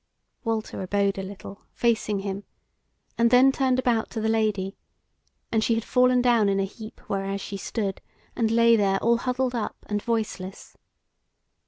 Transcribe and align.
Walter 0.43 0.81
abode 0.81 1.19
a 1.19 1.21
little, 1.21 1.61
facing 1.73 2.21
him, 2.21 2.43
and 3.19 3.29
then 3.29 3.51
turned 3.51 3.77
about 3.77 4.09
to 4.09 4.19
the 4.19 4.29
Lady, 4.29 4.75
and 5.51 5.63
she 5.63 5.75
had 5.75 5.83
fallen 5.83 6.23
down 6.23 6.49
in 6.49 6.59
a 6.59 6.63
heap 6.65 7.01
whereas 7.07 7.39
she 7.39 7.55
stood, 7.57 8.01
and 8.35 8.49
lay 8.49 8.75
there 8.75 8.97
all 9.03 9.17
huddled 9.17 9.53
up 9.53 9.75
and 9.87 10.01
voiceless. 10.01 10.75